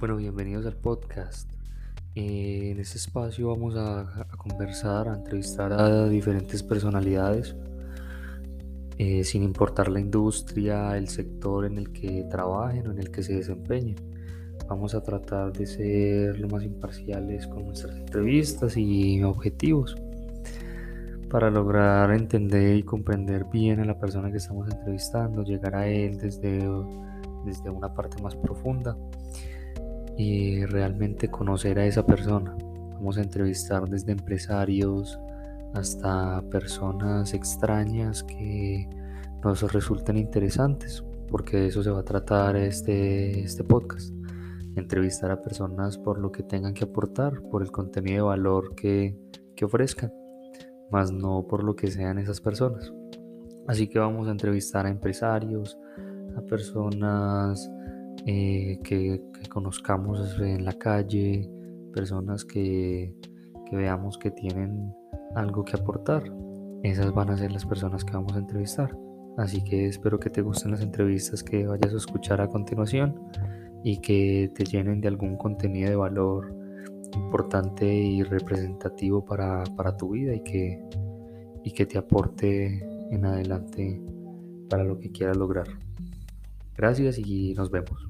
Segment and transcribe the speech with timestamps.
[0.00, 1.46] Bueno, bienvenidos al podcast.
[2.14, 7.54] Eh, en este espacio vamos a, conversar, a entrevistar a diferentes personalidades,
[8.96, 13.22] eh, sin importar la industria, el sector en el que trabajen o en el que
[13.22, 13.96] se desempeñen.
[14.66, 19.96] Vamos a tratar de ser lo más imparciales con nuestras entrevistas y objetivos
[21.28, 26.16] para lograr entender y comprender bien a la persona que estamos entrevistando, llegar a él
[26.16, 26.66] desde,
[27.44, 28.96] desde una parte más profunda
[30.16, 32.56] y realmente conocer a esa persona.
[32.94, 35.18] Vamos a entrevistar desde empresarios
[35.74, 38.88] hasta personas extrañas que
[39.42, 44.12] nos resulten interesantes, porque de eso se va a tratar este, este podcast.
[44.76, 49.16] Entrevistar a personas por lo que tengan que aportar, por el contenido de valor que,
[49.56, 50.12] que ofrezcan,
[50.90, 52.92] más no por lo que sean esas personas.
[53.66, 55.78] Así que vamos a entrevistar a empresarios,
[56.36, 57.70] a personas
[58.26, 61.50] eh, que, conozcamos en la calle,
[61.92, 63.14] personas que,
[63.68, 64.92] que veamos que tienen
[65.34, 66.22] algo que aportar.
[66.82, 68.96] Esas van a ser las personas que vamos a entrevistar.
[69.38, 73.14] Así que espero que te gusten las entrevistas que vayas a escuchar a continuación
[73.82, 76.54] y que te llenen de algún contenido de valor
[77.14, 80.80] importante y representativo para, para tu vida y que,
[81.64, 84.00] y que te aporte en adelante
[84.68, 85.66] para lo que quieras lograr.
[86.80, 88.08] Gracias y nos vemos.